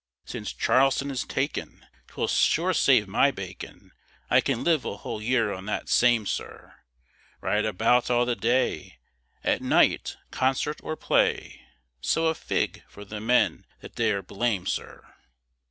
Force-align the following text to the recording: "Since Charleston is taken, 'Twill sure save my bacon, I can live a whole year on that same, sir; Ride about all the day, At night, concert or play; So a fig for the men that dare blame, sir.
"Since 0.25 0.53
Charleston 0.53 1.11
is 1.11 1.25
taken, 1.25 1.85
'Twill 2.07 2.27
sure 2.27 2.73
save 2.73 3.07
my 3.07 3.29
bacon, 3.29 3.91
I 4.31 4.41
can 4.41 4.63
live 4.63 4.83
a 4.83 4.97
whole 4.97 5.21
year 5.21 5.53
on 5.53 5.67
that 5.67 5.89
same, 5.89 6.25
sir; 6.25 6.73
Ride 7.39 7.65
about 7.65 8.09
all 8.09 8.25
the 8.25 8.35
day, 8.35 8.97
At 9.43 9.61
night, 9.61 10.17
concert 10.31 10.79
or 10.83 10.95
play; 10.95 11.61
So 12.01 12.25
a 12.25 12.33
fig 12.33 12.81
for 12.89 13.05
the 13.05 13.19
men 13.21 13.63
that 13.81 13.93
dare 13.93 14.23
blame, 14.23 14.65
sir. 14.65 15.05